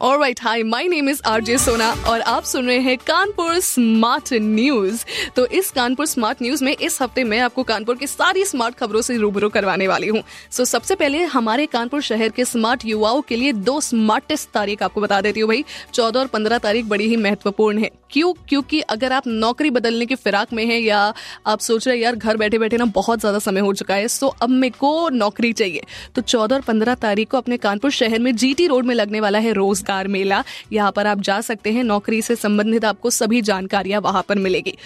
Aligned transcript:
और 0.00 0.18
right 0.20 0.40
hi 0.42 0.62
my 0.62 0.88
name 0.88 1.08
is 1.08 1.20
RJ 1.26 1.56
Sona 1.58 1.90
और 2.08 2.20
आप 2.20 2.44
सुन 2.44 2.66
रहे 2.66 2.78
हैं 2.78 2.96
कानपुर 2.98 3.58
स्मार्ट 3.60 4.32
न्यूज़ 4.32 5.04
तो 5.36 5.46
इस 5.46 5.70
कानपुर 5.70 6.06
स्मार्ट 6.06 6.42
न्यूज़ 6.42 6.64
में 6.64 6.72
इस 6.72 7.00
हफ़्ते 7.02 7.24
मैं 7.24 7.38
आपको 7.40 7.62
कानपुर 7.62 7.96
की 7.96 8.06
सारी 8.06 8.44
स्मार्ट 8.44 8.74
खबरों 8.74 9.02
से 9.02 9.16
रूबरू 9.16 9.48
करवाने 9.48 9.88
वाली 9.88 10.08
हूँ। 10.08 10.22
सो 10.50 10.62
so, 10.64 10.68
सबसे 10.70 10.94
पहले 10.94 11.22
हमारे 11.26 11.66
कानपुर 11.66 12.02
शहर 12.02 12.28
के 12.28 12.44
स्मार्ट 12.44 12.84
युवाओं 12.84 13.20
के 13.20 13.36
लिए 13.36 13.52
दो 13.52 13.80
स्मार्टेस्ट 13.80 14.48
तारीख 14.50 14.82
आपको 14.82 15.00
बता 15.00 15.20
देती 15.20 15.40
हूँ 15.40 15.48
भाई। 15.48 15.64
चौदह 15.94 16.20
और 16.20 16.26
पंद्रह 16.26 16.58
तारीख 16.58 16.84
बड़ी 16.84 17.08
ही 17.08 17.16
महत्वपूर्ण 17.16 17.78
है। 17.78 17.90
क्यों? 18.10 18.32
क्योंकि 18.48 18.80
अगर 18.80 19.12
आप 19.12 19.26
नौकरी 19.26 19.70
बदलने 19.70 20.06
की 20.06 20.14
फिराक 20.14 20.52
में 20.52 20.64
हैं 20.66 20.78
या 20.80 20.98
आप 21.46 21.60
सोच 21.60 21.86
रहे 21.88 21.96
हैं 21.96 22.02
यार 22.02 22.16
घर 22.16 22.36
बैठे 22.36 22.58
बैठे 22.58 22.76
ना 22.76 22.84
बहुत 22.94 23.20
ज़्यादा 23.20 23.38
समय 23.38 23.60
हो 23.60 23.72
चुका 23.72 23.94
है 23.94 24.08
सो 24.08 24.26
अब 24.42 24.50
मेरे 24.50 24.78
को 24.78 25.08
नौकरी 25.08 25.52
चाहिए। 25.52 25.82
तो 26.14 26.22
चौदह 26.22 26.54
और 26.54 26.60
पंद्रह 26.60 26.94
तारीख 26.94 27.30
को 27.30 27.36
अपने 27.36 27.56
कानपुर 27.56 27.90
शहर 27.90 28.18
में 28.18 28.34
जीटी 28.36 28.66
रोड 28.66 28.86
में 28.86 28.94
लगने 28.94 29.20
वाला 29.20 29.38
है 29.38 29.52
रोज़गार 29.88 30.08
मेला। 30.08 30.42
यहाँ 30.72 30.92
पर 30.92 31.06
आप 31.06 31.20
जा 31.20 31.40
सकते 31.40 31.72
हैं। 31.72 31.84
नौकरी 31.84 32.20
से 32.22 32.36
संबंधित 32.36 32.84
आपको 32.84 33.10
सभी 33.10 33.40
जानकारियाँ 33.42 34.00
वहाँ 34.00 34.24
पर 34.28 34.38
मिलेगी। 34.38 34.76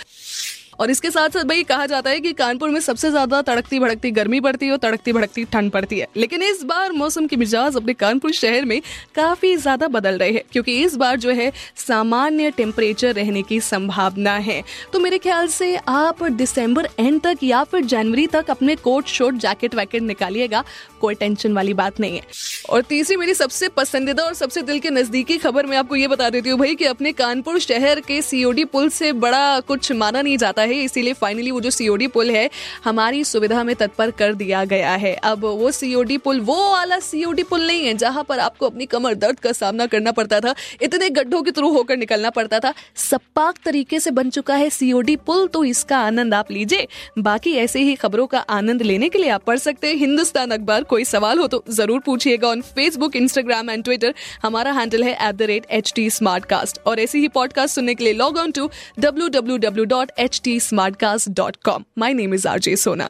और 0.78 0.90
इसके 0.90 1.10
साथ 1.10 1.28
साथ 1.30 1.44
भाई 1.44 1.62
कहा 1.64 1.86
जाता 1.86 2.10
है 2.10 2.20
कि 2.20 2.32
कानपुर 2.32 2.70
में 2.70 2.78
सबसे 2.80 3.10
ज़्यादा 3.10 3.40
तड़कती 3.42 3.78
भड़कती 3.80 4.10
गर्मी 4.10 4.40
पड़ती 4.40 4.66
है 4.66 4.72
और 4.72 4.78
तड़कती 4.78 5.12
भड़कती 5.12 5.44
ठंड 5.44 5.70
पड़ती 5.70 5.98
है। 5.98 6.06
लेकिन 6.16 6.42
इस 6.42 6.62
बार 6.64 6.92
मौसम 6.92 7.26
की 7.26 7.36
मिजाज 7.36 7.76
अपने 7.76 7.94
कानपुर 7.94 8.32
शहर 8.32 8.64
में 8.64 8.80
काफ़ी 9.14 9.54
ज़्यादा 9.56 9.88
बदल 9.88 10.18
रहे 10.18 10.30
हैं, 10.30 10.42
क्योंकि 10.52 10.76
इस 10.84 10.96
बार 10.96 11.16
जो 11.16 11.30
है 11.32 11.50
सामान्य 11.78 12.50
टेम्परेचर 12.52 13.14
रहने 13.14 13.42
की 13.42 13.60
संभावना 13.62 14.34
है। 14.38 14.62
तो 14.92 15.00
मेरे 15.00 15.18
ख्याल 15.18 15.48
से 15.48 15.74
आप 15.78 16.22
दिसंबर 16.24 16.88
एंड 16.98 17.20
तक 17.22 17.38
या 17.42 17.62
फिर 17.64 17.84
जनवरी 17.84 18.26
तक 18.28 18.50
अपने 18.50 18.76
कोट 18.78 19.06
शोट 19.08 19.34
जैकेट 19.36 19.74
वैकेट 19.74 20.02
निकालिएगा, 20.02 20.64
कोई 21.00 21.14
टेंशन 21.14 21.52
वाली 21.52 21.74
बात 21.74 22.00
नहीं 22.00 22.16
है। 22.16 22.22
और 22.70 22.82
तीसरी 22.84 23.16
मेरी 23.16 23.34
सबसे 23.34 23.68
पसंदीदा 23.70 24.22
और 24.22 24.34
सबसे 24.34 24.62
दिल 24.62 24.78
के 24.78 24.90
नजदीकी 24.90 25.38
खबर 25.38 25.66
मैं 25.66 25.76
आपको 25.76 25.96
ये 25.96 26.08
बता 26.08 26.30
देती 26.30 26.50
हूँ 26.50 26.58
भाई 26.58 26.74
कि 26.74 26.84
अपने 26.86 27.12
कानपुर 27.14 27.58
शहर 27.60 28.00
के 28.00 28.20
सीओडी 28.22 28.64
पुल 28.66 28.88
से 28.90 29.12
बड़ा 29.14 29.60
कुछ 29.62 29.90
माना 29.94 30.22
नहीं 30.22 30.36
जाता 30.38 30.61
है, 30.62 30.82
इसीलिए 30.82 31.12
फाइनली 31.14 31.50
वो 31.50 31.60
जो 31.60 31.70
सीओडी 31.70 32.06
पुल 32.08 32.30
है, 32.30 32.48
हमारी 32.84 33.22
सुविधा 33.24 33.62
में 33.64 33.74
तत्पर 33.76 34.10
कर 34.12 34.34
दिया 34.34 34.64
गया 34.64 34.90
है। 34.96 35.14
अब 35.24 35.44
वो 35.44 35.70
सीओडी 35.72 36.18
पुल 36.18 36.40
वो 36.42 36.56
वाला 36.72 36.98
सीओडी 37.00 37.42
पुल 37.42 37.66
नहीं 37.66 37.86
है, 37.86 37.94
जहाँ 37.94 38.24
पर 38.24 38.38
आपको 38.40 38.66
अपनी 38.66 38.86
कमर 38.86 39.14
दर्द 39.16 39.40
का 39.40 39.52
सामना 39.52 39.86
करना 39.86 40.12
पड़ता 40.12 40.40
था, 40.40 40.54
इतने 40.82 41.10
गड्ढों 41.10 41.42
के 41.42 41.50
थ्रू 41.50 41.72
होकर 41.72 41.96
निकलना 41.96 42.30
पड़ता 42.30 42.60
था, 42.60 42.72
सपाक 42.96 43.58
तरीके 43.64 44.00
से 44.00 44.10
बन 44.12 44.30
चुका 44.30 44.54
है 44.54 44.68
सीओडी 44.70 45.16
पुल 45.18 45.46
तो 45.48 45.64
इसका 45.64 45.98
आनंद 45.98 46.34
आप 46.34 46.50
लीजिए। 46.50 46.86
बाकी 47.20 47.54
ऐसे 47.56 47.80
ही 47.80 47.94
खबरों 47.96 48.26
का 48.26 48.38
आनंद 48.50 48.82
लेने 48.82 49.08
के 49.08 49.18
लिए 49.18 49.30
आप 49.30 49.44
पढ़ 49.44 49.58
सकते 49.58 49.86
हैं। 49.86 49.94
हिंदुस्तान 49.96 50.50
अखबार, 50.50 50.84
कोई 50.84 51.04
सवाल 51.04 51.38
हो 51.38 51.46
तो 51.46 51.62
ज़रूर 51.70 52.00
पूछिएगा 52.00 52.48
on 52.48 52.60
Facebook 52.72 53.16
Instagram 53.16 53.70
and 53.70 53.84
Twitter 53.84 54.14
हमारा 54.42 54.72
हैंडल 54.72 55.04
है 55.04 55.16
एट 55.22 55.90
और 56.86 57.00
ऐसे 57.00 57.18
ही 57.18 57.28
पॉडकास्ट 57.28 57.74
सुनने 57.74 57.94
के 57.94 58.04
लिए 58.04 58.12
log 58.12 58.36
on 58.38 58.50
to 58.50 58.68
W 58.98 59.28
W 59.28 59.56
W 59.58 59.84
dot 59.84 60.10
H 60.18 60.40
T 60.44 60.51
smart 60.60 60.96
cast 60.96 61.28
dot 61.30 61.56
com 61.64 61.84
my 61.98 62.14
name 62.14 62.34
is 62.34 62.48
RJ 62.48 62.76
Sona 62.76 63.08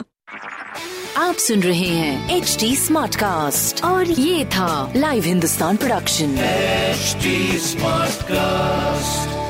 आप 1.17 1.35
सुन 1.35 1.62
रहे 1.62 1.89
हैं 1.89 2.37
एच 2.37 2.57
डी 2.61 2.75
स्मार्ट 2.77 3.17
कास्ट 3.17 3.85
और 3.85 4.11
ये 4.11 4.45
था 4.47 4.93
live 4.97 5.25
Hindustan 5.25 5.77
production 5.77 6.37
smart 7.61 8.23
cast 8.23 9.42